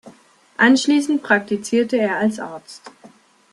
Anschließend 0.57 1.21
praktizierte 1.21 1.97
er 1.99 2.17
als 2.17 2.39
Arzt. 2.39 2.81